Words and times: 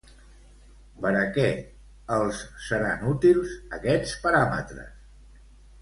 Per 1.03 1.11
a 1.19 1.21
què 1.35 1.45
els 2.17 2.41
seran 2.71 3.07
útils 3.13 3.55
aquests 3.81 4.19
paràmetres? 4.27 5.43